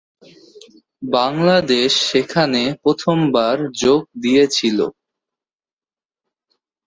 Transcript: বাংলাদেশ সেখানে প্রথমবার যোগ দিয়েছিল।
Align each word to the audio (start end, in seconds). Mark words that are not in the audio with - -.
বাংলাদেশ 1.11 1.91
সেখানে 2.09 2.61
প্রথমবার 2.83 3.55
যোগ 3.81 4.01
দিয়েছিল। 4.21 4.79